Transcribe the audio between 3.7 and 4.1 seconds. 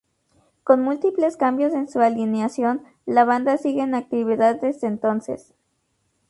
en